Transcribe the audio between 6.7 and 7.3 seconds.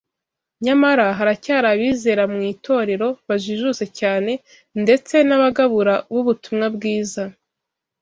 bwiza